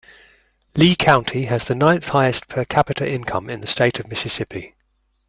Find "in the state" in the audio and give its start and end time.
3.51-3.99